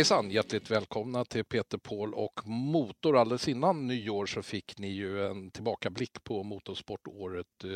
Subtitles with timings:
[0.00, 0.30] Hejsan!
[0.30, 3.16] Hjärtligt välkomna till Peter Paul och Motor.
[3.16, 7.70] Alldeles innan nyår så fick ni ju en tillbakablick på motorsportåret eh,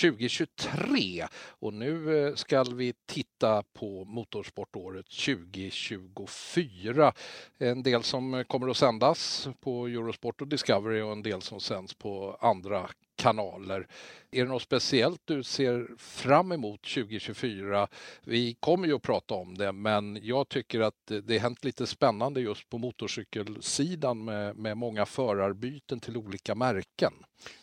[0.00, 7.12] 2023 och nu eh, ska vi titta på motorsportåret 2024.
[7.58, 11.60] En del som eh, kommer att sändas på Eurosport och Discovery och en del som
[11.60, 13.86] sänds på andra kanaler.
[14.32, 17.88] Är det något speciellt du ser fram emot 2024?
[18.22, 21.86] Vi kommer ju att prata om det, men jag tycker att det har hänt lite
[21.86, 27.12] spännande just på motorcykelsidan med, med många förarbyten till olika märken.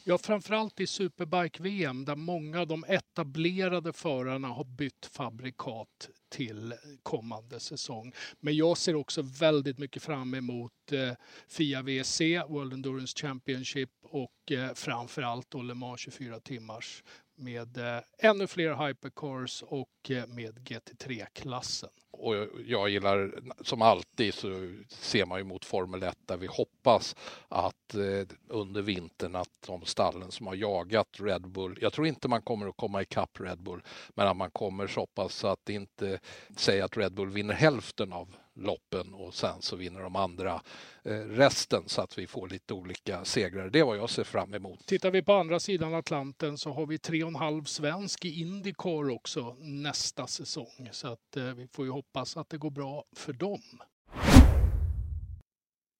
[0.03, 7.59] Ja, framförallt i Superbike-VM där många av de etablerade förarna har bytt fabrikat till kommande
[7.59, 8.13] säsong.
[8.39, 11.11] Men jag ser också väldigt mycket fram emot eh,
[11.47, 17.03] FIA WC, World Endurance Championship och eh, framförallt Le Mans 24 timmars
[17.35, 21.89] med eh, ännu fler hypercars och eh, med GT3-klassen.
[22.11, 24.47] Och jag gillar, som alltid så
[24.89, 27.15] ser man ju mot Formel 1 där vi hoppas
[27.47, 32.27] att eh, under vintern att de stallen som har jagat Red Bull, jag tror inte
[32.27, 35.59] man kommer att komma ikapp Red Bull, men att man kommer så pass så att
[35.63, 36.19] det inte
[36.55, 40.61] säger att Red Bull vinner hälften av loppen och sen så vinner de andra
[41.03, 43.69] eh, resten så att vi får lite olika segrar.
[43.69, 44.85] Det är vad jag ser fram emot.
[44.85, 48.41] Tittar vi på andra sidan Atlanten så har vi tre och en halv svensk i
[48.41, 50.89] Indycar också nästa säsong.
[50.91, 53.61] Så att eh, vi får ju hoppas att det går bra för dem.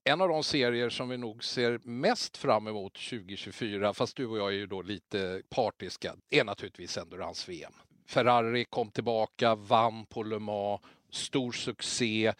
[0.10, 4.38] En av de serier som vi nog ser mest fram emot 2024, fast du och
[4.38, 7.74] jag är ju då lite partiska, är naturligtvis Endurance-VM.
[8.08, 12.34] Ferrari kom tillbaka, vann på Le Mans stor succé.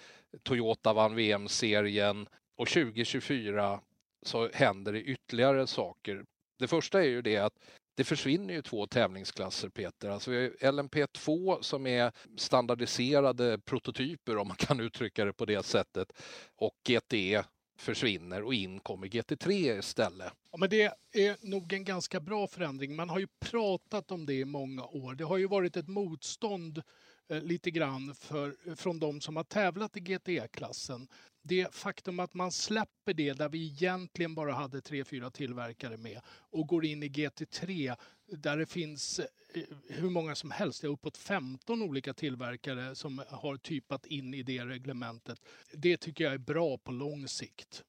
[0.44, 3.80] Toyota vann VM-serien och 2024
[4.22, 6.26] så händer det ytterligare saker.
[6.60, 7.54] Det första är ju det att
[7.96, 10.10] det försvinner ju två tävlingsklasser Peter.
[10.10, 15.66] Alltså vi har LMP2 som är standardiserade prototyper om man kan uttrycka det på det
[15.66, 16.14] sättet
[16.56, 17.44] och GTE
[17.78, 20.34] försvinner och in kommer GT3 istället.
[20.52, 20.82] Ja, men det
[21.14, 22.96] är nog en ganska bra förändring.
[22.96, 25.16] Man har ju pratat om det i många år.
[25.16, 26.82] Det har ju varit ett motstånd
[27.30, 31.08] Eh, lite grann för, från de som har tävlat i GTE-klassen.
[31.42, 36.22] Det faktum att man släpper det där vi egentligen bara hade tre, fyra tillverkare med
[36.28, 37.96] och går in i GT3 e-,
[38.26, 43.22] där det finns eh, hur många som helst, det är uppåt 15 olika tillverkare som
[43.30, 45.42] har typat in i det reglementet.
[45.72, 47.84] Det tycker jag är bra på lång sikt.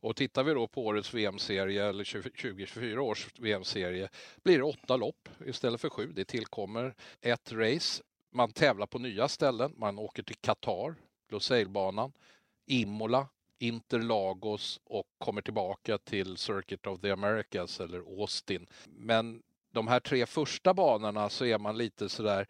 [0.00, 4.08] Och tittar vi då på årets VM-serie eller 2024 års VM-serie
[4.42, 6.12] blir det åtta lopp istället för sju.
[6.14, 8.02] Det tillkommer ett race
[8.34, 9.74] man tävlar på nya ställen.
[9.76, 10.94] Man åker till Qatar,
[11.30, 12.12] Lusailbanan,
[12.66, 13.28] Imola,
[13.58, 18.66] Interlagos och kommer tillbaka till Circuit of the Americas eller Austin.
[18.86, 22.46] Men de här tre första banorna så är man lite sådär,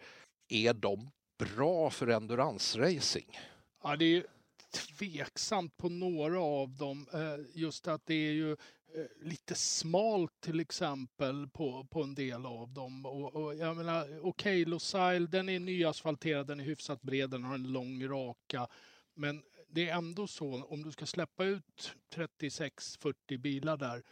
[0.48, 3.38] är de bra för endurance-racing?
[3.82, 4.26] Ja, det är
[4.74, 7.06] tveksamt på några av dem.
[7.12, 8.56] Eh, just att det är ju
[8.94, 13.06] Eh, lite smalt till exempel på, på en del av dem.
[13.06, 17.44] Och, och jag menar, okej, okay, Losail, den är nyasfalterad, den är hyfsat bred, den
[17.44, 18.66] har en lång raka.
[19.14, 24.02] Men det är ändå så, om du ska släppa ut 36-40 bilar där,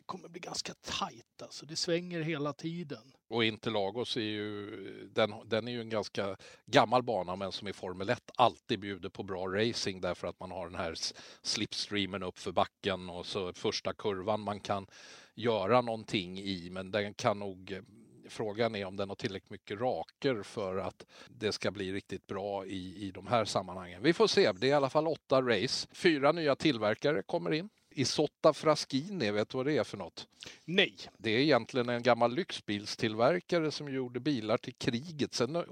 [0.00, 1.42] det kommer bli ganska tajt.
[1.42, 1.66] Alltså.
[1.66, 3.12] Det svänger hela tiden.
[3.28, 4.70] Och Interlagos är ju,
[5.14, 9.08] den, den är ju en ganska gammal bana men som i Formel 1 alltid bjuder
[9.08, 10.94] på bra racing därför att man har den här
[11.42, 14.86] slipstreamen upp för backen och så första kurvan man kan
[15.34, 17.80] göra någonting i men den kan nog
[18.28, 22.66] Frågan är om den har tillräckligt mycket raker för att det ska bli riktigt bra
[22.66, 24.02] i, i de här sammanhangen.
[24.02, 24.52] Vi får se.
[24.52, 25.88] Det är i alla fall åtta race.
[25.92, 27.68] Fyra nya tillverkare kommer in.
[27.90, 30.26] Isotta Fraschini, vet du vad det är för något?
[30.64, 30.96] Nej.
[31.18, 35.34] Det är egentligen en gammal lyxbilstillverkare som gjorde bilar till kriget.
[35.34, 35.64] Sen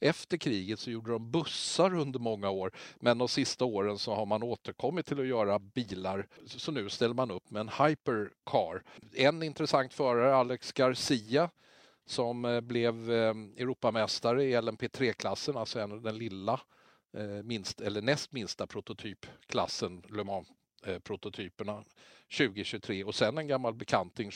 [0.00, 2.72] efter kriget så gjorde de bussar under många år.
[2.96, 6.26] Men de sista åren så har man återkommit till att göra bilar.
[6.46, 8.82] Så nu ställer man upp med en hypercar.
[9.14, 11.50] En intressant förare, Alex Garcia,
[12.06, 16.60] som eh, blev eh, Europamästare i LMP3-klassen, alltså den lilla
[17.16, 20.48] eh, minst, eller näst minsta prototypklassen, Le Mans
[21.02, 21.84] prototyperna
[22.30, 24.30] 2023 och sen en gammal bekanting,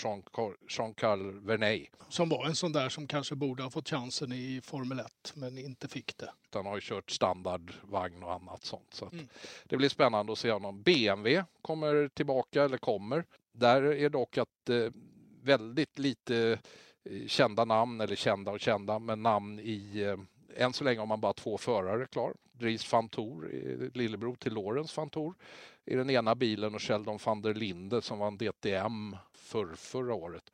[0.69, 1.87] Jean-Carl Verney.
[2.09, 5.59] Som var en sån där som kanske borde ha fått chansen i Formel 1 men
[5.59, 6.33] inte fick det.
[6.53, 8.95] Han har ju kört standardvagn och annat sånt.
[8.95, 9.29] Så mm.
[9.65, 10.83] Det blir spännande att se honom.
[10.83, 13.25] BMW kommer tillbaka eller kommer.
[13.53, 14.91] Där är dock att eh,
[15.43, 16.59] väldigt lite
[17.05, 21.07] eh, kända namn eller kända och kända men namn i eh, än så länge har
[21.07, 22.35] man bara två förare klar.
[22.53, 25.35] Dries van Tour, lillebror till Lorenz van Tour
[25.91, 30.51] i den ena bilen och Sheldon van der Linde som vann DTM för förra året,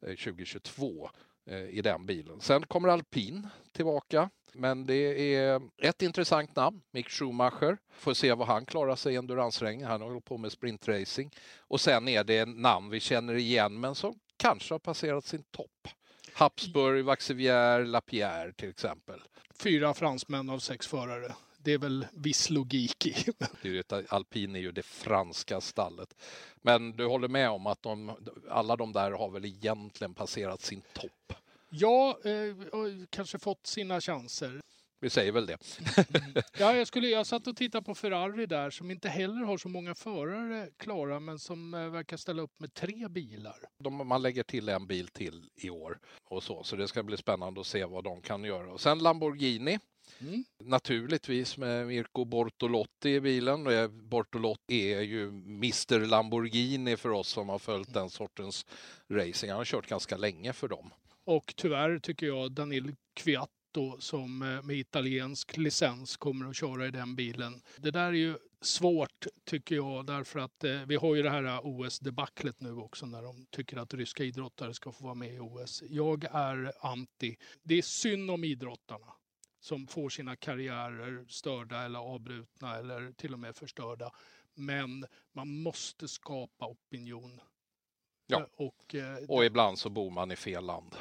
[0.00, 1.10] eh, 2022.
[1.50, 2.40] Eh, i den bilen.
[2.40, 4.30] Sen kommer alpin tillbaka.
[4.52, 7.78] Men det är ett intressant namn, Mick Schumacher.
[7.90, 9.84] Får se vad han klarar sig i enduransregn.
[9.84, 11.30] Han håller på med sprintracing.
[11.58, 15.88] Och sen är det namn vi känner igen men som kanske har passerat sin topp.
[16.32, 19.20] Habsburg, Vaxivier, Lapierre till exempel.
[19.62, 21.34] Fyra fransmän av sex förare.
[21.62, 23.32] Det är väl viss logik i.
[23.62, 26.14] Det är alpin är ju det franska stallet.
[26.62, 28.16] Men du håller med om att de,
[28.50, 31.32] alla de där har väl egentligen passerat sin topp?
[31.70, 32.54] Ja, eh,
[33.10, 34.60] kanske fått sina chanser.
[35.00, 35.58] Vi säger väl det.
[36.58, 39.68] ja, jag, skulle, jag satt och tittade på Ferrari där som inte heller har så
[39.68, 43.56] många förare klara men som eh, verkar ställa upp med tre bilar.
[43.78, 47.16] De, man lägger till en bil till i år och så, så det ska bli
[47.16, 48.72] spännande att se vad de kan göra.
[48.72, 49.78] Och sen Lamborghini.
[50.20, 50.44] Mm.
[50.64, 53.66] Naturligtvis med Mirko Bortolotti i bilen.
[54.08, 58.66] Bortolotti är ju Mr Lamborghini för oss som har följt den sortens
[59.08, 59.50] racing.
[59.50, 60.90] Han har kört ganska länge för dem.
[61.24, 63.50] Och tyvärr tycker jag Danil Kviat
[63.98, 67.62] som eh, med italiensk licens kommer att köra i den bilen.
[67.76, 71.60] Det där är ju svårt tycker jag därför att eh, vi har ju det här
[71.62, 75.82] OS-debaclet nu också när de tycker att ryska idrottare ska få vara med i OS.
[75.88, 77.36] Jag är anti.
[77.62, 79.12] Det är synd om idrottarna
[79.60, 84.10] som får sina karriärer störda eller avbrutna eller till och med förstörda.
[84.54, 87.40] Men man måste skapa opinion.
[88.26, 90.96] Ja, och, eh, och ibland så bor man i fel land.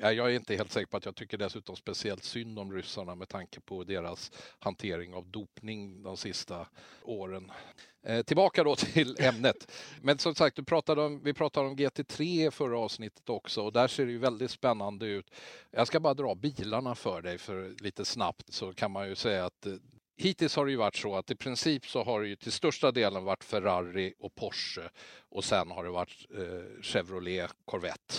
[0.00, 3.28] Jag är inte helt säker på att jag tycker dessutom speciellt synd om ryssarna med
[3.28, 6.66] tanke på deras hantering av dopning de sista
[7.02, 7.52] åren.
[8.02, 9.72] Eh, tillbaka då till ämnet.
[10.02, 13.72] Men som sagt, du pratade om, vi pratade om GT3 i förra avsnittet också och
[13.72, 15.30] där ser det ju väldigt spännande ut.
[15.70, 19.44] Jag ska bara dra bilarna för dig för lite snabbt så kan man ju säga
[19.44, 19.72] att eh,
[20.16, 22.92] Hittills har det ju varit så att i princip så har det ju till största
[22.92, 24.88] delen varit Ferrari och Porsche
[25.28, 28.14] och sen har det varit eh, Chevrolet Corvette.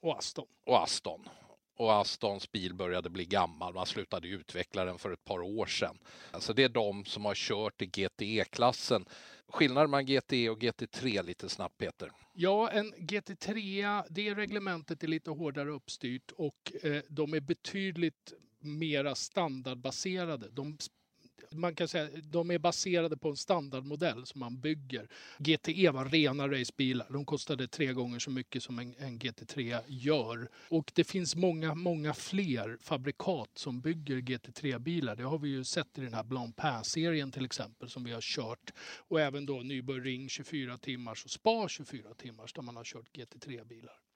[0.00, 0.46] Och Aston.
[0.66, 1.28] Och Aston.
[1.76, 3.74] Och Astons bil började bli gammal.
[3.74, 5.98] Man slutade utveckla den för ett par år sedan.
[6.30, 9.04] Alltså det är de som har kört i GTE-klassen.
[9.48, 12.10] Skillnaden mellan GTE och GT3 lite snabbt Peter?
[12.32, 19.14] Ja, en GT3, det reglementet är lite hårdare uppstyrt och eh, de är betydligt mera
[19.14, 20.48] standardbaserade.
[20.50, 20.78] De
[21.54, 25.08] man kan säga de är baserade på en standardmodell som man bygger.
[25.38, 27.06] GTE var rena racebilar.
[27.10, 30.48] De kostade tre gånger så mycket som en, en GT3 gör.
[30.68, 35.16] Och det finns många, många fler fabrikat som bygger GT3-bilar.
[35.16, 38.72] Det har vi ju sett i den här Blancpain-serien till exempel som vi har kört.
[39.08, 44.09] Och även då Nürburgring 24 timmars och Spa 24 timmars där man har kört GT3-bilar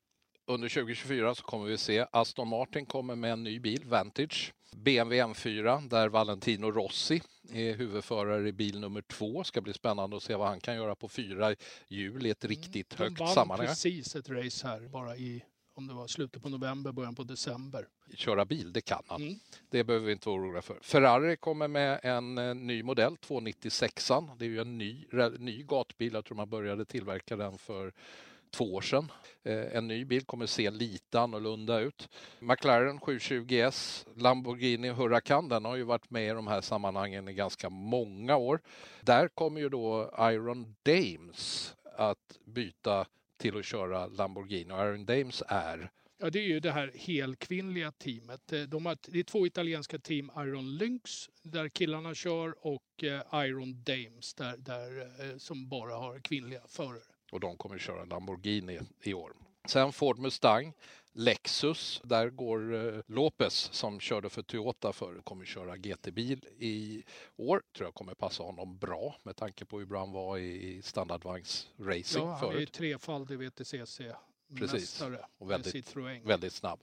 [0.47, 4.53] under 2024 så kommer vi se Aston Martin kommer med en ny bil, Vantage.
[4.77, 9.45] BMW M4 där Valentino Rossi är huvudförare i bil nummer två.
[9.45, 11.55] Ska bli spännande att se vad han kan göra på fyra
[11.89, 13.67] hjul i ett mm, riktigt mm, högt sammanhang.
[13.67, 15.45] precis ett race här bara i
[15.77, 17.89] om det var slutet på november, början på december.
[18.15, 19.23] Köra bil, det kan han.
[19.23, 19.39] Mm.
[19.71, 20.79] Det behöver vi inte vara oroliga för.
[20.83, 25.07] Ferrari kommer med en, eh, ny modell, 296 an Det är ju en ny,
[25.39, 26.13] ny gatbil.
[26.13, 27.93] Jag tror man började tillverka den för
[28.55, 29.13] två år sedan.
[29.43, 32.09] Eh, en ny bil kommer se lite annorlunda ut.
[32.39, 37.71] McLaren 720S, Lamborghini Huracan, den har ju varit med i de här sammanhangen i ganska
[37.71, 38.61] många år.
[39.01, 43.07] Där kommer ju då Iron Dames att byta
[43.37, 47.93] till att köra Lamborghini och Iron Dames är Ja, det är ju det här helkvinnliga
[47.93, 48.53] teamet.
[48.53, 53.45] Eh, de har, det är två italienska team, Iron Lynx, där killarna kör, och eh,
[53.47, 59.15] Iron Dames, där, där, som bara har kvinnliga förare och de kommer köra Lamborghini i
[59.15, 59.33] år.
[59.69, 60.73] Sen Ford Mustang,
[61.13, 67.05] Lexus, där går eh, Lopez som körde för Toyota förr, kommer köra GT-bil i
[67.37, 67.63] år.
[67.77, 72.27] Tror jag kommer passa honom bra med tanke på hur bra han var i standardvagnsracing
[72.27, 72.53] ja, förut.
[72.53, 74.01] Han är trefaldig VTCC
[74.57, 75.03] Precis,
[75.39, 76.81] och väldigt, väldigt snabb.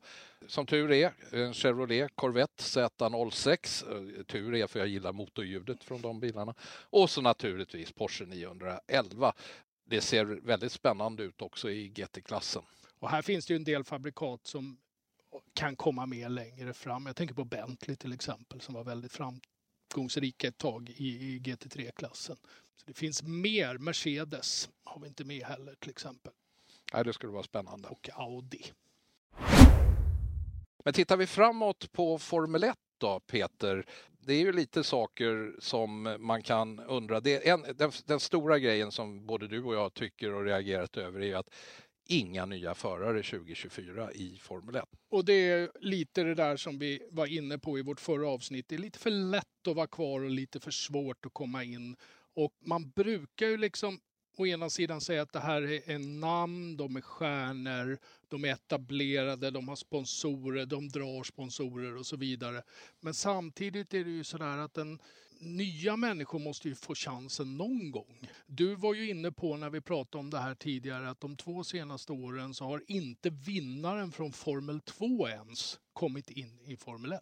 [0.48, 4.18] Som tur är, en Chevrolet Corvette Z06.
[4.20, 6.56] Eh, tur är för jag gillar motorljudet från de bilarna.
[6.90, 9.34] Och så naturligtvis Porsche 911
[9.92, 12.62] det ser väldigt spännande ut också i GT-klassen.
[13.00, 14.78] Och här finns det ju en del fabrikat som
[15.54, 17.06] kan komma med längre fram.
[17.06, 22.36] Jag tänker på Bentley till exempel som var väldigt framgångsrika ett tag i, i GT3-klassen.
[22.76, 23.78] Så Det finns mer.
[23.78, 26.34] Mercedes har vi inte med heller till exempel.
[26.94, 27.88] Nej, det skulle vara spännande.
[27.88, 28.64] Och Audi.
[30.84, 33.86] Men tittar vi framåt på Formel 1 då, Peter?
[34.26, 37.20] Det är ju lite saker som man kan undra.
[37.20, 41.22] Det en, den, den, stora grejen som både du och jag tycker och reagerat över
[41.22, 41.50] är att
[42.08, 44.84] inga nya förare 2024 i Formel 1.
[45.10, 48.66] Och det är lite det där som vi var inne på i vårt förra avsnitt.
[48.70, 51.96] Det är lite för lätt att vara kvar och lite för svårt att komma in.
[52.34, 54.00] Och man brukar ju liksom
[54.38, 57.98] å ena sidan säga att det här är en namn, de är stjärnor,
[58.28, 62.64] de är etablerade, de har sponsorer, de drar sponsorer och så vidare.
[63.00, 65.00] Men samtidigt är det ju sådär att den
[65.40, 68.30] nya människor måste ju få chansen någon gång.
[68.46, 71.64] Du var ju inne på när vi pratade om det här tidigare att de två
[71.64, 77.22] senaste åren så har inte vinnaren från Formel 2 ens kommit in i Formel 1.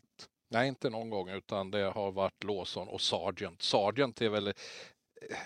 [0.51, 3.61] Nej, inte någon gång, utan det har varit Lawson och Sargent.
[3.61, 4.53] Sargent är väl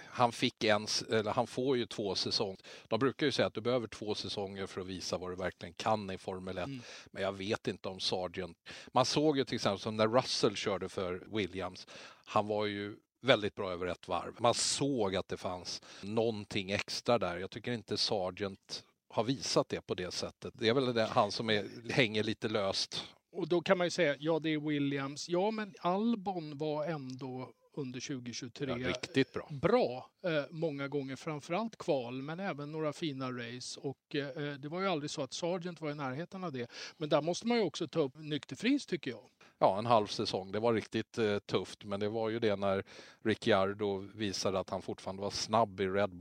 [0.05, 2.57] han fick en, eller han får ju två säsonger.
[2.87, 5.73] De brukar ju säga att du behöver två säsonger för att visa vad du verkligen
[5.73, 6.65] kan i Formel 1.
[6.65, 6.81] Mm.
[7.11, 8.57] Men jag vet inte om Sargent.
[8.91, 11.87] Man såg ju till exempel som när Russell körde för Williams.
[12.25, 14.35] Han var ju väldigt bra över ett varv.
[14.39, 17.37] Man såg att det fanns någonting extra där.
[17.37, 20.53] Jag tycker inte Sargent har visat det på det sättet.
[20.57, 23.03] Det är väl det, han som är, hänger lite löst.
[23.31, 25.29] Och då kan man ju säga, ja det är Williams.
[25.29, 28.65] Ja men Albon var ändå under 2023.
[28.67, 29.49] Ja, riktigt bra.
[29.51, 33.79] Bra, eh, många gånger, framförallt kval, men även några fina race.
[33.79, 36.71] Och eh, det var ju aldrig så att Sargent var i närheten av det.
[36.97, 39.29] Men där måste man ju också ta upp nykterfris tycker jag
[39.63, 40.51] ja, en halv säsong.
[40.51, 42.83] Det var riktigt eh, tufft, men det var ju det när
[43.23, 46.13] Ricciardo visade att han fortfarande var snabb i Red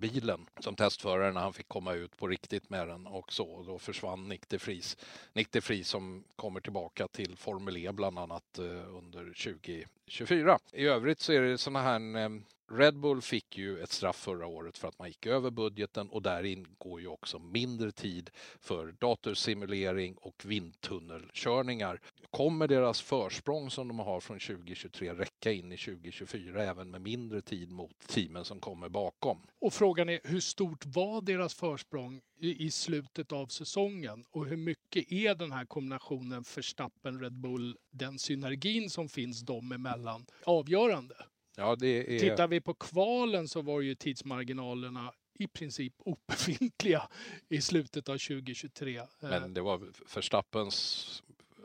[0.00, 3.62] bilen som testförare när han fick komma ut på riktigt med den och så.
[3.66, 4.96] Då försvann Nick de Vries.
[5.32, 10.58] Nick de Vries som kommer tillbaka till Formel E bland annat eh, under 2024.
[10.72, 12.28] I övrigt så är det sådana här eh,
[12.72, 16.22] Red Bull fick ju ett straff förra året för att man gick över budgeten och
[16.22, 18.30] där ingår ju också mindre tid
[18.60, 22.00] för datorsimulering och vindtunnelkörningar.
[22.30, 27.40] Kommer deras försprång som de har från 2023 räcka in i 2024 även med mindre
[27.40, 29.38] tid mot teamen som kommer bakom?
[29.58, 35.12] Och frågan är hur stort var deras försprång i slutet av säsongen och hur mycket
[35.12, 41.14] är den här kombinationen Verstappen, Red Bull, den synergin som finns dem emellan avgörande?
[41.56, 42.20] Ja, det är...
[42.20, 47.08] Tittar vi på kvalen så var ju tidsmarginalerna i princip obefintliga
[47.48, 49.02] i slutet av 2023.
[49.20, 49.80] Men det var
[50.14, 51.22] Verstappens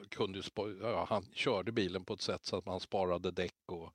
[0.10, 0.42] kunde
[0.82, 3.94] ja, han körde bilen på ett sätt så att man sparade däck och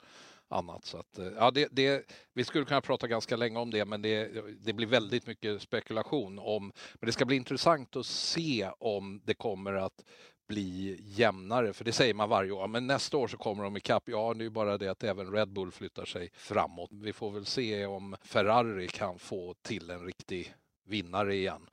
[0.51, 0.85] annat.
[0.85, 4.03] Så att, eh, ja, det, det, vi skulle kunna prata ganska länge om det, men
[4.03, 4.31] det,
[4.61, 6.73] det, blir väldigt mycket spekulation om.
[6.95, 10.05] Men det ska bli intressant att se om det kommer att
[10.49, 12.69] bli jämnare, för det säger man varje år.
[12.69, 14.03] Men nästa år så kommer de ikapp.
[14.07, 16.91] Ja, det är ju bara det att även Red Bull flyttar sig framåt.
[16.93, 20.55] Vi får väl se om Ferrari kan få till en riktig
[20.85, 21.67] vinnare igen.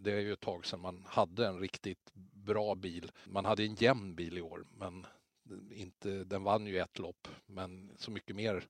[0.00, 3.10] Det, är ju ett tag sedan man hade en riktigt bra bil.
[3.24, 5.06] Man hade en jämn bil i år, men
[5.70, 8.64] inte, den vann ju ett lopp, men så mycket mer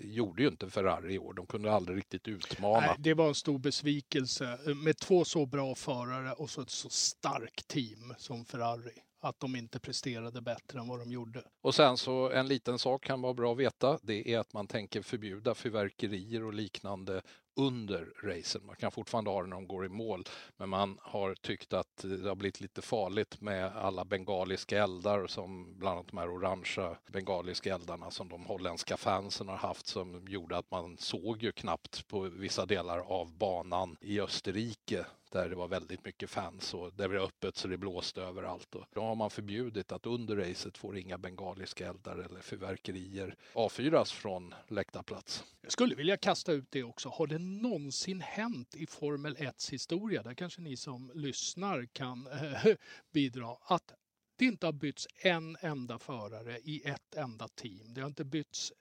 [0.00, 1.34] gjorde ju inte Ferrari i år.
[1.34, 2.80] De kunde aldrig riktigt utmana.
[2.80, 6.90] Nej, det var en stor besvikelse med två så bra förare och så ett så
[6.90, 11.42] starkt team som Ferrari att de inte presterade bättre än vad de gjorde.
[11.60, 13.98] Och sen så en liten sak kan vara bra att veta.
[14.02, 17.22] Det är att man tänker förbjuda fyrverkerier och liknande
[17.56, 18.66] under racen.
[18.66, 20.24] Man kan fortfarande ha det när de går i mål,
[20.56, 25.78] men man har tyckt att det har blivit lite farligt med alla bengaliska eldar som
[25.78, 30.56] bland annat de här orangea bengaliska eldarna som de holländska fansen har haft som gjorde
[30.56, 35.68] att man såg ju knappt på vissa delar av banan i Österrike där det var
[35.68, 38.74] väldigt mycket fans och där det var öppet så det blåste överallt.
[38.74, 44.12] Och då har man förbjudit att under racet får inga bengaliska eldar eller fyrverkerier avfyras
[44.12, 45.44] från läktarplats.
[45.60, 47.08] Jag skulle vilja kasta ut det också.
[47.08, 52.74] Har det någonsin hänt i Formel 1 historia, där kanske ni som lyssnar kan äh,
[53.12, 53.92] bidra, att
[54.38, 57.94] det inte har bytts en enda förare i ett enda team.
[57.94, 58.72] Det har inte bytts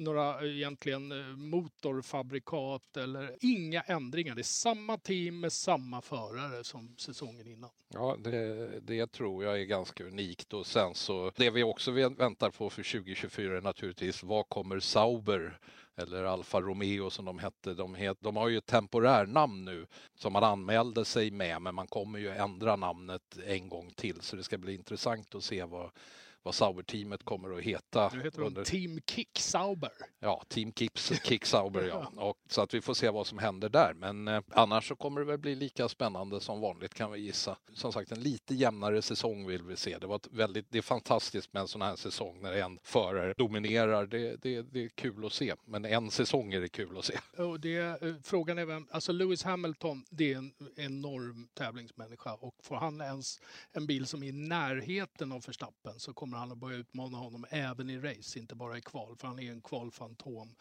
[0.00, 4.34] några eh, egentligen eh, motorfabrikat eller inga ändringar.
[4.34, 7.70] Det är samma team med samma förare som säsongen innan.
[7.88, 12.50] Ja, det, det tror jag är ganska unikt och sen så det vi också väntar
[12.50, 15.58] på för 2024 är naturligtvis vad kommer Sauber
[15.96, 17.74] eller Alfa Romeo som de hette.
[17.74, 21.86] De, het, de har ju ett temporärnamn nu som man anmälde sig med, men man
[21.86, 25.90] kommer ju ändra namnet en gång till, så det ska bli intressant att se vad
[26.42, 28.10] vad Sauber-teamet kommer att heta.
[28.14, 28.64] Nu heter under...
[28.64, 29.92] de Team Kick Sauber.
[30.20, 32.12] Ja, Team Kips, Kick Sauber ja.
[32.16, 33.94] Och, så att vi får se vad som händer där.
[33.94, 37.56] Men eh, annars så kommer det väl bli lika spännande som vanligt kan vi gissa.
[37.72, 39.98] Som sagt, en lite jämnare säsong vill vi se.
[39.98, 44.06] Det, var väldigt, det är fantastiskt med en sån här säsong när en förare dominerar.
[44.06, 47.42] Det, det, det är kul att se, men en säsong är det kul att se.
[47.42, 52.54] Och det, eh, frågan är vem, alltså Lewis Hamilton, det är en enorm tävlingsmänniska och
[52.62, 53.40] får han ens
[53.72, 57.18] en bil som är i närheten av Verstappen så kommer kommer han att börja utmana
[57.18, 60.54] honom även i race, inte bara i kval, för han är en kvalfantom.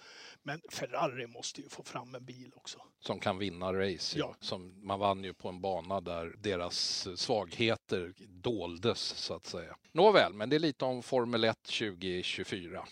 [0.43, 2.79] Men Ferrari måste ju få fram en bil också.
[2.99, 4.25] Som kan vinna race, ja.
[4.29, 4.35] ja.
[4.39, 9.75] Som, man vann ju på en bana där deras svagheter doldes, så att säga.
[9.91, 12.85] Nåväl, men det är lite om Formel 1 2024.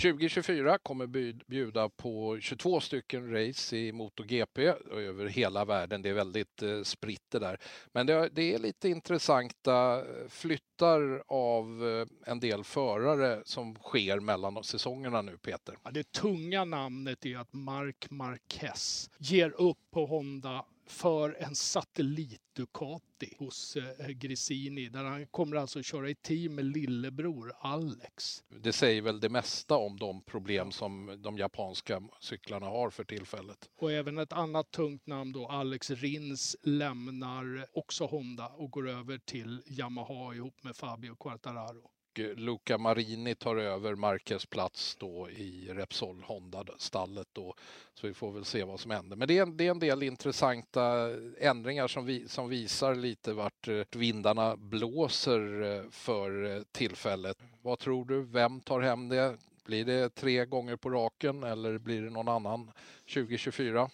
[0.00, 1.06] 2024 kommer
[1.46, 6.02] bjuda på 22 stycken race i MotoGP över hela världen.
[6.02, 7.60] Det är väldigt eh, spritt det där.
[7.92, 14.64] Men det, är lite intressanta eh, flyttar av eh, en del förare som sker mellan
[14.64, 15.78] säsongerna nu, Peter.
[15.82, 22.40] Ja, det tunga namnet är att Marc Marquez ger upp på Honda för en satellit
[22.52, 28.44] Ducati hos eh, Gresini där han kommer alltså köra i team med lillebror Alex.
[28.48, 33.70] Det säger väl det mesta om de problem som de japanska cyklarna har för tillfället.
[33.78, 39.18] Och även ett annat tungt namn då, Alex Rins, lämnar också Honda och går över
[39.18, 41.90] till Yamaha ihop med Fabio Quartararo.
[42.18, 47.54] Luca Marini tar över Marquez plats då i Repsol Honda-stallet då.
[47.94, 49.16] Så vi får väl se vad som händer.
[49.16, 53.68] Men det är, det är en del intressanta ändringar som, vi, som visar lite vart
[53.68, 57.36] eh, vindarna blåser eh, för eh, tillfället.
[57.62, 58.22] Vad tror du?
[58.22, 59.36] Vem tar hem det?
[59.64, 62.72] Blir det tre gånger på raken eller blir det någon annan
[63.14, 63.90] 2024?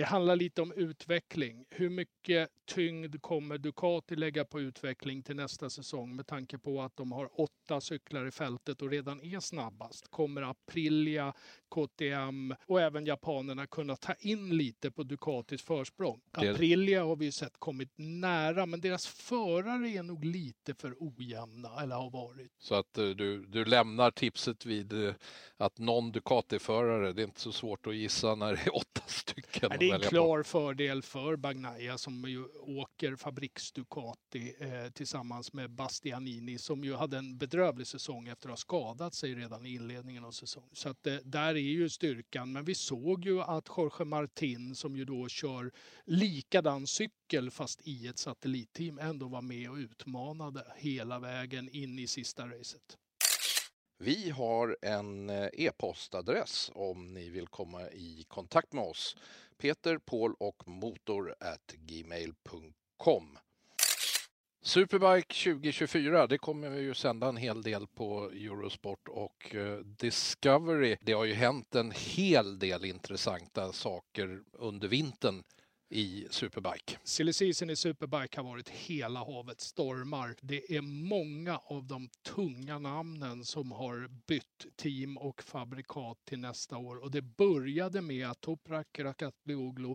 [0.00, 1.64] Det handlar lite om utveckling.
[1.70, 6.96] Hur mycket tyngd kommer Ducati lägga på utveckling till nästa säsong med tanke på att
[6.96, 10.10] de har åtta cyklar i fältet och redan är snabbast?
[10.10, 11.32] Kommer Aprilia,
[11.68, 16.20] KTM och även japanerna kunna ta in lite på Ducatis försprång?
[16.32, 21.96] Aprilia har vi sett kommit nära, men deras förare är nog lite för ojämna, eller
[21.96, 22.52] har varit.
[22.58, 25.14] Så att eh, du, du lämnar tipset vid eh,
[25.56, 29.39] att någon Ducati-förare, det är inte så svårt att gissa när det är åtta stycken.
[29.62, 30.44] Nej, det är en klar på.
[30.44, 37.38] fördel för Bagnaia som ju åker fabriks-Ducati eh, tillsammans med Bastianini som ju hade en
[37.38, 40.70] bedrövlig säsong efter att ha skadat sig redan i inledningen av säsongen.
[40.72, 42.52] Så att eh, där är ju styrkan.
[42.52, 45.72] Men vi såg ju att Jorge Martin som ju då kör
[46.04, 52.06] likadan cykel fast i ett satellitteam ändå var med och utmanade hela vägen in i
[52.06, 52.98] sista racet.
[54.02, 59.16] Vi har en eh, e-postadress om ni vill komma i kontakt med oss.
[59.58, 63.38] Peter, Paul och motor at gmail.com.
[64.62, 70.96] Superbike 2024, det kommer vi ju sända en hel del på Eurosport och eh, Discovery.
[71.00, 75.42] Det har ju hänt en hel del intressanta saker under vintern
[75.90, 76.98] i Superbike.
[77.04, 80.34] Silly season i Superbike har varit hela havet stormar.
[80.40, 86.76] Det är många av de tunga namnen som har bytt team och fabrikat till nästa
[86.76, 89.94] år och det började med att Toprak Rakatlioglu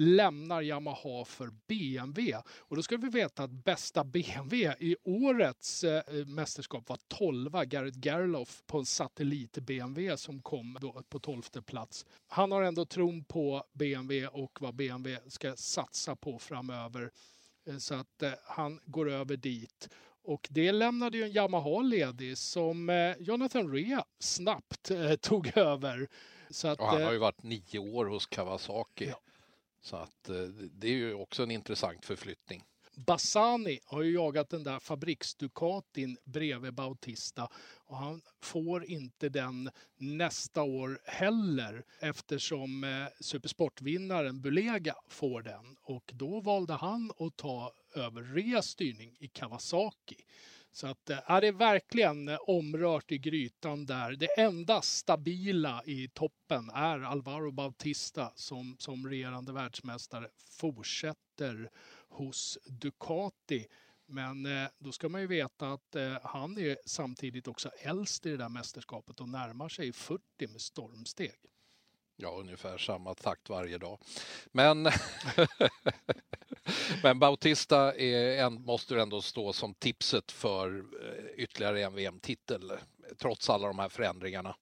[0.00, 2.42] lämnar Yamaha för BMW.
[2.58, 8.04] Och då ska vi veta att bästa BMW i årets eh, mästerskap var 12 Garrett
[8.04, 12.06] Gerloff på en satellit-BMW som kom då på 12 plats.
[12.28, 17.10] Han har ändå tron på BMW och vad BMW ska satsa på framöver.
[17.66, 19.88] Eh, så att eh, han går över dit.
[20.22, 26.08] Och det lämnade ju en Yamaha ledig som eh, Jonathan Rea snabbt eh, tog över.
[26.50, 29.06] Så att, han har ju varit nio år hos Kawasaki.
[29.08, 29.20] Ja.
[29.80, 32.64] Så att eh, det är ju också en intressant förflyttning.
[33.06, 37.48] Bassani har ju jagat den där fabriksdukatin bredvid Bautista
[37.84, 46.10] och han får inte den nästa år heller eftersom eh, supersportvinnaren Bulega får den och
[46.14, 50.24] då valde han att ta över Reas styrning i Kawasaki.
[50.72, 54.12] Så att, eh, ja, det är verkligen eh, omrört i grytan där.
[54.12, 61.70] Det enda stabila i toppen är Alvaro Bautista som, som regerande världsmästare fortsätter
[62.08, 63.66] hos Ducati.
[64.06, 68.30] Men eh, då ska man ju veta att eh, han är samtidigt också äldst i
[68.30, 71.34] det där mästerskapet och närmar sig 40 med stormsteg.
[72.16, 73.98] Ja, ungefär samma takt varje dag.
[74.52, 74.84] Men
[77.02, 82.72] Men Bautista är en, måste ändå stå som tipset för eh, ytterligare en VM-titel
[83.18, 84.56] trots alla de här förändringarna.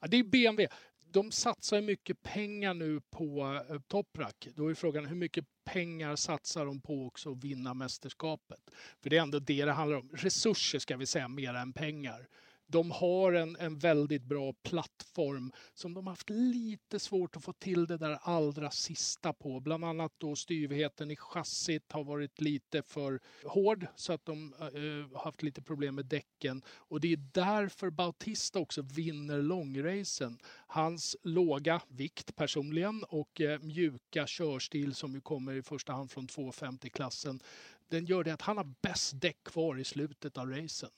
[0.00, 0.68] Ja, det är BMW.
[1.12, 4.48] De satsar mycket pengar nu på eh, Toprak.
[4.54, 8.60] Då är frågan hur mycket pengar satsar de på också att vinna mästerskapet?
[9.02, 10.10] För det är ändå det det handlar om.
[10.12, 12.28] Resurser ska vi säga, mer än pengar
[12.70, 17.86] de har en, en väldigt bra plattform som de haft lite svårt att få till
[17.86, 19.60] det där allra sista på.
[19.60, 25.18] Bland annat då styvheten i chassit har varit lite för hård så att de uh,
[25.18, 26.62] haft lite problem med däcken.
[26.68, 30.38] Och det är därför Bautista också vinner långracen.
[30.66, 36.26] Hans låga vikt personligen och uh, mjuka körstil som ju kommer i första hand från
[36.26, 37.40] 250-klassen
[37.88, 40.90] den gör det att han har bäst däck kvar i slutet av racen.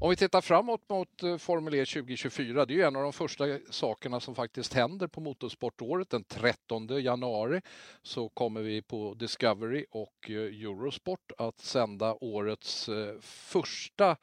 [0.00, 3.12] Om vi tittar framåt mot eh, Formel E 2024, det är ju en av de
[3.12, 6.10] första sakerna som faktiskt händer på motorsportåret.
[6.10, 7.60] Den 13 januari
[8.02, 14.16] så kommer vi på Discovery och eh, Eurosport att sända årets eh, första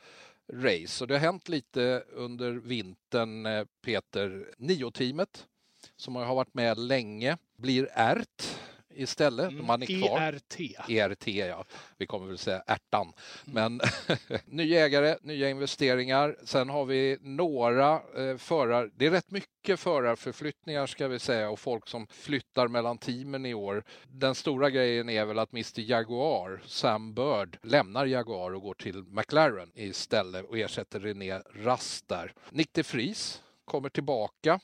[0.53, 1.03] race.
[1.03, 4.53] Och det har hänt lite under vintern, Peter.
[4.57, 5.47] Nio-teamet
[5.95, 8.54] som har varit med länge blir ärt
[8.95, 9.51] istället.
[9.51, 10.21] Mm, man är kvar.
[10.21, 10.60] ERT.
[10.89, 11.65] ERT, ja.
[11.97, 13.13] Vi kommer väl säga ärtan.
[13.45, 13.81] Men
[14.45, 16.38] nya ägare, nya investeringar.
[16.43, 18.89] Sen har vi några eh, förare.
[18.95, 23.53] Det är rätt mycket förarförflyttningar ska vi säga och folk som flyttar mellan teamen i
[23.53, 23.84] år.
[24.08, 29.03] Den stora grejen är väl att Mr Jaguar, Sam Bird, lämnar Jaguar och går till
[29.03, 32.34] McLaren istället och ersätter René Rast där.
[32.49, 34.60] Nick de Vries kommer tillbaka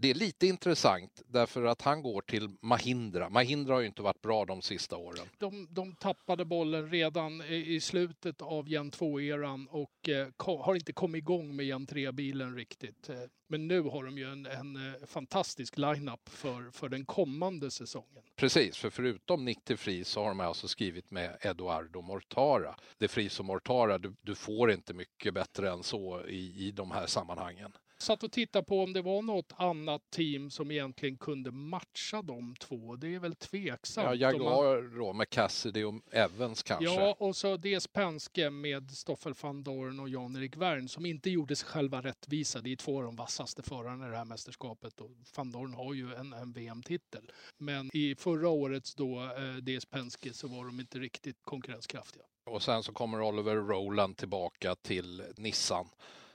[0.00, 3.28] det är lite intressant därför att han går till Mahindra.
[3.28, 5.26] Mahindra har ju inte varit bra de sista åren.
[5.38, 11.18] De, de tappade bollen redan i slutet av Gen 2-eran och eh, har inte kommit
[11.18, 13.08] igång med Gen 3-bilen riktigt.
[13.08, 13.16] Eh,
[13.48, 18.22] men nu har de ju en, en eh, fantastisk line-up för, för den kommande säsongen.
[18.36, 22.74] Precis, för förutom Nick de Vries så har de alltså skrivit med Eduardo Mortara.
[22.98, 26.90] De Vries och Mortara, du, du får inte mycket bättre än så i, i de
[26.90, 31.50] här sammanhangen satt och tittade på om det var något annat team som egentligen kunde
[31.50, 32.96] matcha de två.
[32.96, 34.06] Det är väl tveksamt.
[34.06, 34.98] Ja, Jaguar man...
[34.98, 36.84] då med Cassidy och Evans kanske.
[36.84, 41.56] Ja, och så DS Penske med Stoffel van Dorn och Jan-Erik Wern som inte gjorde
[41.56, 42.60] sig själva rättvisa.
[42.60, 45.94] Det är två av de vassaste förarna i det här mästerskapet och van Dorn har
[45.94, 47.32] ju en, en VM-titel.
[47.58, 52.22] Men i förra årets då eh, DS Penske så var de inte riktigt konkurrenskraftiga.
[52.46, 55.88] Och sen så kommer Oliver Rowland tillbaka till Nissan.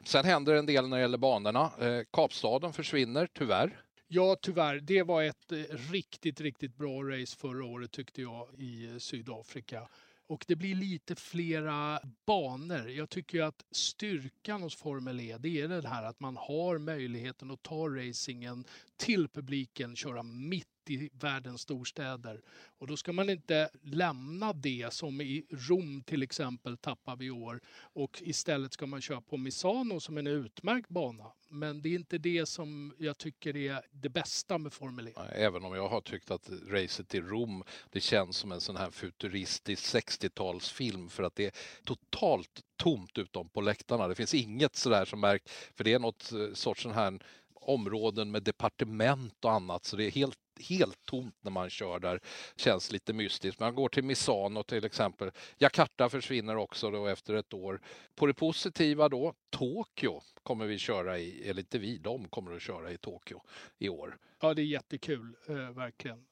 [0.06, 1.72] Sen händer en del när det gäller banorna.
[1.80, 3.82] Eh, Kapstaden försvinner tyvärr.
[4.08, 4.80] Ja, tyvärr.
[4.80, 5.58] Det var ett eh,
[5.92, 9.88] riktigt, riktigt bra race förra året tyckte jag i eh, Sydafrika.
[10.28, 12.90] Och det blir lite flera banor.
[12.90, 17.52] Jag tycker att styrkan hos Formel E, det är det här att man har möjligheten
[17.52, 18.66] att ta racingen
[18.98, 22.42] till publiken, köra mitt i världens storstäder.
[22.78, 27.62] Och då ska man inte lämna det som i Rom till exempel tappar vi år
[27.78, 31.32] och istället ska man köra på Misano som är en utmärkt bana.
[31.50, 35.12] Men det är inte det som jag tycker är det bästa med Formel E.
[35.32, 38.92] Även om jag har tyckt att racet i Rom, det känns som en sån här
[38.92, 41.52] futuristisk 60-talsfilm för att det är
[41.84, 44.08] totalt tomt utom på läktarna.
[44.08, 47.20] Det finns inget sådär som märks, för det är något eh, sorts sån här
[47.66, 52.20] områden med departement och annat så det är helt helt tomt när man kör där.
[52.56, 53.60] Känns lite mystiskt.
[53.60, 55.32] Man går till Misano till exempel.
[55.58, 57.82] Jakarta försvinner också då efter ett år.
[58.16, 62.62] På det positiva då, Tokyo kommer vi köra i, eller inte vi, de kommer att
[62.62, 63.42] köra i Tokyo
[63.78, 64.18] i år.
[64.42, 66.26] Ja, det är jättekul, eh, verkligen.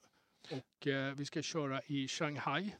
[0.51, 2.75] Och eh, vi ska köra i Shanghai.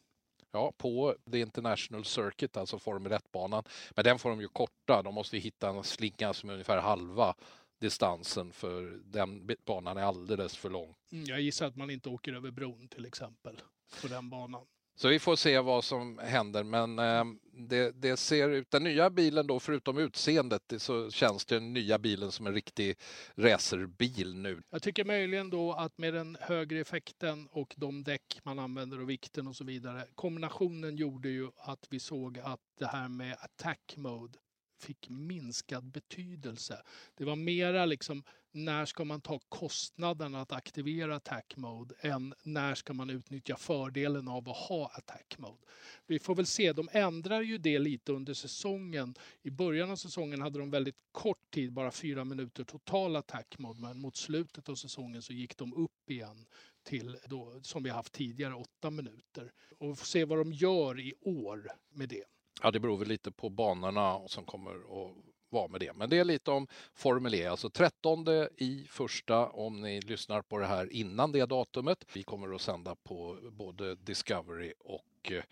[0.52, 3.64] Ja, på The International Circuit, alltså Formel 1-banan.
[3.96, 5.02] Men den får de ju korta.
[5.02, 7.36] De måste hitta en slinga som är ungefär halva
[7.84, 10.96] distansen för den banan är alldeles för lång.
[11.12, 13.62] Mm, jag gissar att man inte åker över bron till exempel
[14.02, 14.66] på den banan.
[14.96, 19.10] Så vi får se vad som händer, men eh, det, det, ser ut, den nya
[19.10, 22.98] bilen då, förutom utseendet, så känns den nya bilen som en riktig
[23.36, 24.62] racerbil nu.
[24.70, 29.10] Jag tycker möjligen då att med den högre effekten och de däck man använder och
[29.10, 33.94] vikten och så vidare, kombinationen gjorde ju att vi såg att det här med attack
[33.98, 34.40] mode
[34.84, 36.84] fick minskad betydelse.
[37.16, 42.76] Det var mera liksom när ska man ta kostnaden att aktivera attack mode än när
[42.76, 45.66] ska man utnyttja fördelen av att ha attack mode.
[46.08, 49.16] Vi får väl se, de ändrar ju det lite under säsongen.
[49.42, 53.82] I början av säsongen hade de väldigt kort tid, bara fyra minuter total attack mode,
[53.82, 56.46] men mot slutet av säsongen så gick de upp igen
[56.84, 59.54] till då, som vi haft tidigare, åtta minuter.
[59.78, 62.33] Och vi får se vad de gör i år med det.
[62.62, 65.16] Ja, det beror väl lite på banorna som kommer att
[65.50, 65.96] vara med det.
[65.96, 68.26] Men det är lite om Formel E, alltså 13
[68.58, 72.06] i första om ni lyssnar på det här innan det datumet.
[72.14, 75.44] Vi kommer att sända på både Discovery och eh,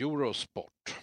[0.00, 1.00] Eurosport.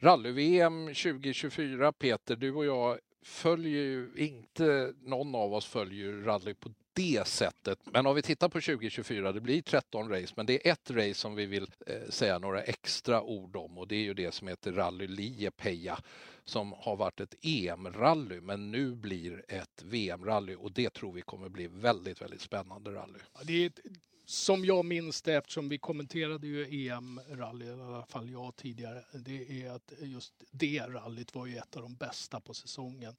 [0.00, 6.70] Rally-VM 2024, Peter, du och jag följer ju inte, någon av oss följer rally på
[6.94, 7.78] det sättet.
[7.84, 11.14] Men om vi tittar på 2024, det blir 13 race, men det är ett race
[11.14, 14.48] som vi vill eh, säga några extra ord om och det är ju det som
[14.48, 15.98] heter Rally Liepeja
[16.44, 21.48] som har varit ett EM-rally men nu blir ett VM-rally och det tror vi kommer
[21.48, 23.18] bli väldigt, väldigt spännande rally.
[23.42, 23.80] det är ett,
[24.26, 29.62] som jag minns det, eftersom vi kommenterade ju EM-rally, i alla fall jag tidigare, det
[29.62, 33.14] är att just det rallyt var ju ett av de bästa på säsongen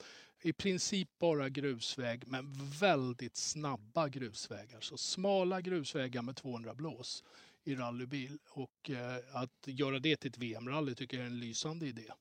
[0.46, 4.82] i princip bara grusväg, men väldigt snabba grusvägar.
[4.82, 7.24] Så smala grusvägar med 200 blås
[7.64, 8.38] i rallybil.
[8.50, 12.12] Och eh, att göra det till ett VM-rally tycker jag är en lysande idé.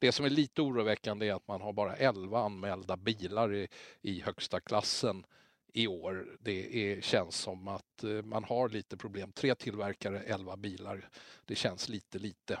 [0.00, 3.68] Det som är lite oroväckande är att man har bara 11 anmälda bilar i,
[4.02, 5.26] i högsta klassen
[5.72, 6.36] i år.
[6.40, 9.32] Det är, känns som att eh, man har lite problem.
[9.32, 11.08] Tre tillverkare, 11 bilar.
[11.44, 12.60] Det känns lite lite.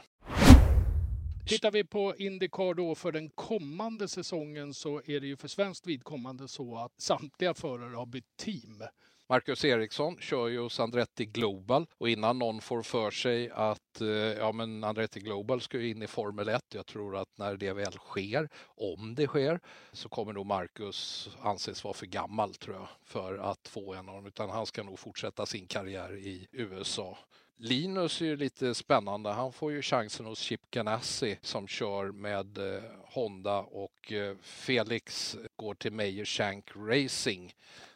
[1.48, 5.86] Tittar vi på Indycar då för den kommande säsongen så är det ju för svenskt
[5.86, 8.82] vidkommande så att samtliga förare har bytt team.
[9.28, 14.08] Marcus Eriksson kör ju hos Andretti Global och innan någon får för sig att eh,
[14.08, 16.62] ja, men Andretti Global ska ju in i Formel 1.
[16.74, 19.60] Jag tror att när det väl sker, om det sker,
[19.92, 24.14] så kommer nog Marcus anses vara för gammal tror jag för att få en av
[24.14, 27.18] dem, utan han ska nog fortsätta sin karriär i USA.
[27.60, 29.30] Linus är ju lite spännande.
[29.30, 35.36] Han får ju chansen hos Chip Ganassi som kör med eh, Honda och eh, Felix
[35.56, 37.54] går till Meyer Shank Racing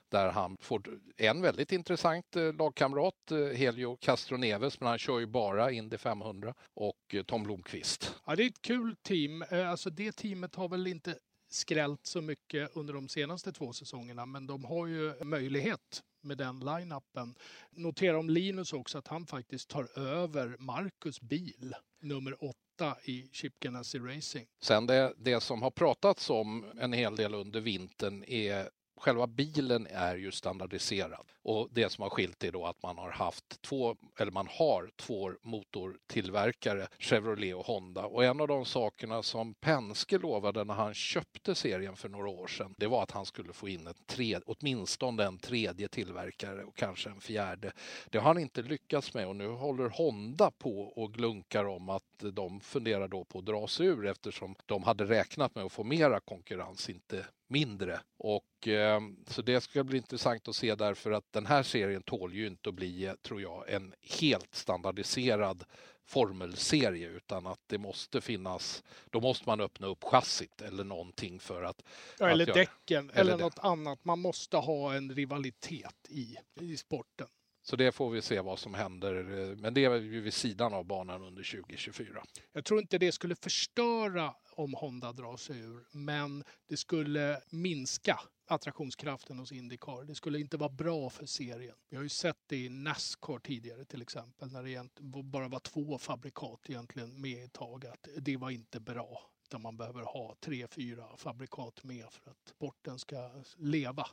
[0.09, 0.83] där han får
[1.17, 6.55] en väldigt intressant eh, lagkamrat, eh, Helio Castroneves, men han kör ju bara Indy 500
[6.75, 8.15] och eh, Tom Blomqvist.
[8.27, 9.43] Ja, det är ett kul team.
[9.43, 11.19] Eh, alltså det teamet har väl inte
[11.51, 16.61] skrällt så mycket under de senaste två säsongerna, men de har ju möjlighet med den
[16.61, 17.35] line-upen.
[17.71, 23.61] Notera om Linus också att han faktiskt tar över Marcus bil, nummer åtta i Chip
[23.61, 24.47] Ganassi Racing.
[24.63, 28.71] Sen det, det som har pratats om en hel del under vintern är
[29.03, 33.11] själva bilen är ju standardiserad och det som har skilt är då att man har
[33.11, 38.07] haft två, eller man har två motortillverkare, Chevrolet och Honda.
[38.07, 42.47] Och en av de sakerna som Penske lovade när han köpte serien för några år
[42.47, 46.77] sedan, det var att han skulle få in en tredje, åtminstone en tredje tillverkare och
[46.77, 47.73] kanske en fjärde.
[48.11, 52.25] Det har han inte lyckats med och nu håller Honda på och glunkar om att
[52.33, 55.85] de funderar då på att dra sig ur eftersom de hade räknat med att få
[55.85, 58.01] mera konkurrens, inte mindre.
[58.19, 62.35] Och, eh, så det ska bli intressant att se därför att den här serien tål
[62.35, 65.65] ju inte att bli, tror jag, en helt standardiserad
[66.05, 71.63] formelserie utan att det måste finnas, då måste man öppna upp chassit eller någonting för
[71.63, 71.83] att...
[72.19, 74.05] Ja, eller att däcken eller, eller något annat.
[74.05, 77.27] Man måste ha en rivalitet i, i sporten.
[77.63, 79.15] Så det får vi se vad som händer.
[79.39, 82.25] Eh, men det är ju vid sidan av banan under 2024.
[82.53, 88.21] Jag tror inte det skulle förstöra om Honda drar sig ur, men det skulle minska
[88.47, 90.05] attraktionskraften hos Indycar.
[90.05, 91.75] Det skulle inte vara bra för serien.
[91.91, 95.99] Vi har ju sett det i Nascar tidigare till exempel när det bara var två
[95.99, 98.09] fabrikat egentligen med i taget.
[98.17, 102.99] Det var inte bra utan man behöver ha tre, fyra fabrikat med för att sporten
[102.99, 104.07] ska leva.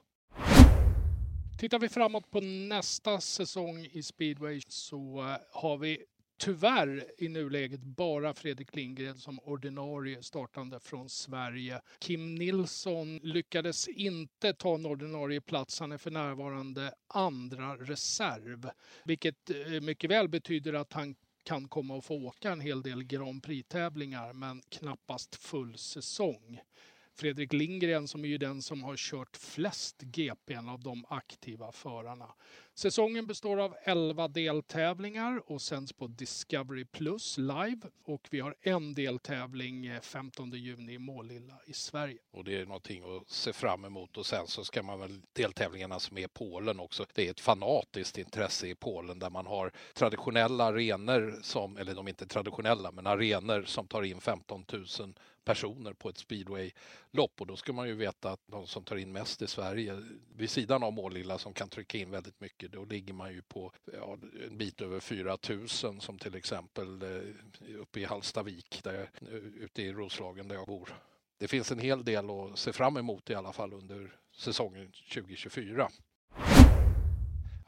[1.59, 6.05] Tittar vi framåt på nästa säsong i speedway så eh, har vi
[6.37, 11.81] tyvärr i nuläget bara Fredrik Lindgren som ordinarie startande från Sverige.
[11.99, 15.79] Kim Nilsson lyckades inte ta en ordinarie plats.
[15.79, 18.69] Han är för närvarande andra reserv,
[19.03, 23.03] vilket eh, mycket väl betyder att han kan komma att få åka en hel del
[23.03, 26.59] Grand Prix-tävlingar, men knappast full säsong.
[27.19, 32.33] Fredrik Lindgren som är ju den som har kört flest GPn av de aktiva förarna.
[32.79, 38.93] Säsongen består av 11 deltävlingar och sänds på Discovery Plus live och vi har en
[38.93, 42.17] deltävling eh, 15 juni i Målilla i Sverige.
[42.31, 45.99] Och det är någonting att se fram emot och sen så ska man väl deltävlingarna
[45.99, 47.05] som är i Polen också.
[47.13, 52.05] Det är ett fanatiskt intresse i Polen där man har traditionella arenor som, eller de
[52.07, 55.13] är inte traditionella, men arenor som tar in 15 000
[55.49, 59.11] personer på ett speedwaylopp och då ska man ju veta att de som tar in
[59.11, 60.03] mest i Sverige
[60.35, 63.71] vid sidan av Målilla som kan trycka in väldigt mycket då ligger man ju på
[63.93, 65.67] ja, en bit över 4 000
[65.99, 70.93] som till exempel eh, uppe i Hallstavik där jag, ute i Roslagen där jag bor.
[71.37, 75.89] Det finns en hel del att se fram emot i alla fall under säsongen 2024.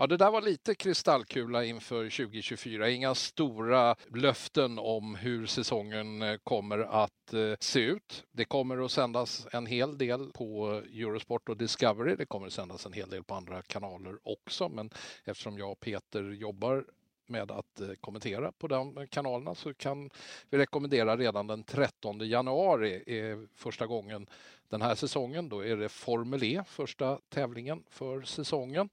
[0.01, 2.89] Ja, det där var lite kristallkula inför 2024.
[2.89, 8.25] Inga stora löften om hur säsongen eh, kommer att eh, se ut.
[8.31, 12.15] Det kommer att sändas en hel del på Eurosport och Discovery.
[12.15, 14.89] Det kommer att sändas en hel del på andra kanaler också, men
[15.25, 16.85] eftersom jag och Peter jobbar
[17.25, 20.09] med att eh, kommentera på de kanalerna så kan
[20.49, 24.27] vi rekommendera redan den 13 januari är första gången
[24.69, 25.49] den här säsongen.
[25.49, 28.89] Då är det Formel E, första tävlingen för säsongen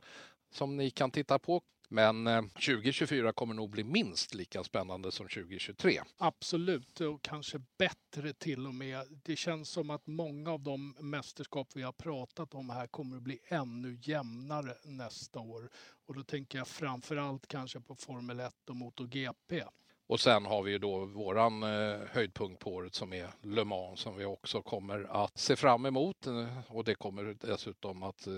[0.51, 1.61] som ni kan titta på.
[1.89, 6.01] Men eh, 2024 kommer nog bli minst lika spännande som 2023.
[6.19, 9.01] Absolut, och kanske bättre till och med.
[9.25, 13.23] Det känns som att många av de mästerskap vi har pratat om här kommer att
[13.23, 15.71] bli ännu jämnare nästa år.
[16.07, 19.65] Och då tänker jag framför allt kanske på Formel 1 och MotoGP.
[20.09, 24.01] Och sen har vi ju då våran eh, höjdpunkt på året som är Le Mans
[24.01, 26.27] som vi också kommer att se fram emot.
[26.27, 28.33] Eh, och det kommer dessutom att eh,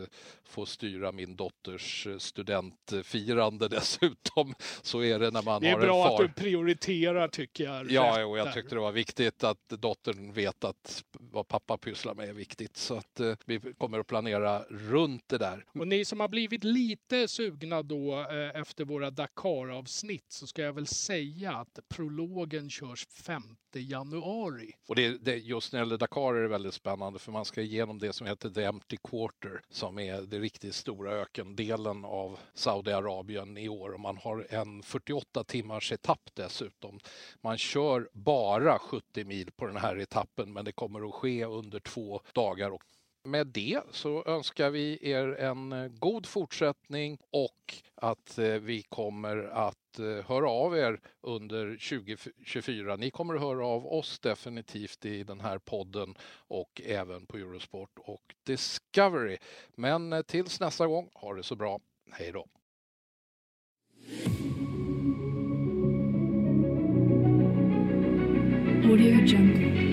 [0.44, 4.54] få styra min dotters studentfirande dessutom.
[4.82, 5.80] Så är det när man har en far.
[5.80, 7.90] Det är bra att du prioriterar tycker jag.
[7.90, 12.28] Ja, och jag tyckte det var viktigt att dottern vet att vad pappa pysslar med
[12.28, 12.76] är viktigt.
[12.76, 15.64] Så att vi kommer att planera runt det där.
[15.74, 20.86] Och ni som har blivit lite sugna då efter våra Dakar-avsnitt så ska jag väl
[20.86, 23.42] säga att prologen körs 5
[23.74, 24.72] januari.
[24.88, 27.60] Och det, det, just när det gäller Dakar är det väldigt spännande för man ska
[27.60, 33.58] igenom det som heter The Empty Quarter som är det riktigt stora ökendelen av Saudiarabien
[33.58, 37.00] i år och man har en 48 timmars etapp dessutom.
[37.40, 41.80] Man kör bara 70 mil på den här etappen men det kommer att ske under
[41.80, 42.70] två dagar.
[42.70, 42.82] Och
[43.24, 49.36] med det så önskar vi er en eh, god fortsättning och att eh, vi kommer
[49.36, 52.96] att Eh, höra av er under 2024.
[52.96, 56.14] Ni kommer att höra av oss definitivt i den här podden
[56.48, 59.38] och även på Eurosport och Discovery.
[59.74, 61.80] Men eh, tills nästa gång, ha det så bra.
[62.12, 62.46] Hej då!
[68.90, 69.89] Audio Jungle